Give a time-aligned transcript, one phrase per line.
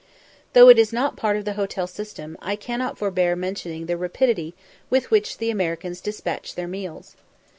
[0.53, 4.55] Though it is not part of the hotel system, I cannot forbear mentioning the rapidity
[4.89, 7.15] with which the Americans despatch their meals.